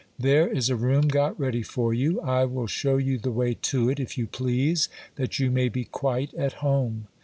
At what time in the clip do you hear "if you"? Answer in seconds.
3.99-4.25